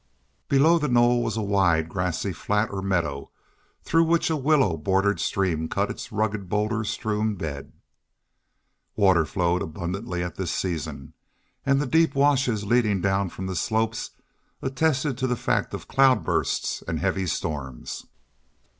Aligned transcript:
Below 0.49 0.79
the 0.79 0.87
Knoll 0.87 1.21
was 1.21 1.37
a 1.37 1.43
wide, 1.43 1.87
grassy 1.87 2.33
flat 2.33 2.71
or 2.71 2.81
meadow 2.81 3.29
through 3.83 4.05
which 4.05 4.31
a 4.31 4.35
willow 4.35 4.75
bordered 4.75 5.19
stream 5.19 5.69
cut 5.69 5.91
its 5.91 6.11
rugged 6.11 6.49
boulder 6.49 6.83
strewn 6.83 7.35
bed. 7.35 7.71
Water 8.95 9.25
flowed 9.27 9.61
abundantly 9.61 10.23
at 10.23 10.37
this 10.37 10.49
season, 10.51 11.13
and 11.67 11.79
the 11.79 11.85
deep 11.85 12.15
washes 12.15 12.65
leading 12.65 12.99
down 12.99 13.29
from 13.29 13.45
the 13.45 13.55
slopes 13.55 14.09
attested 14.63 15.19
to 15.19 15.27
the 15.27 15.35
fact 15.35 15.71
of 15.71 15.87
cloudbursts 15.87 16.81
and 16.87 16.97
heavy 16.97 17.27
storms. 17.27 18.07